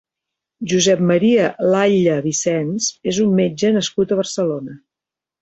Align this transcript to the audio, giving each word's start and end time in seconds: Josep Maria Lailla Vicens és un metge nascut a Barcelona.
Josep 0.69 1.03
Maria 1.11 1.49
Lailla 1.75 2.15
Vicens 2.23 2.89
és 3.13 3.21
un 3.27 3.37
metge 3.43 3.73
nascut 3.77 4.17
a 4.17 4.19
Barcelona. 4.23 4.77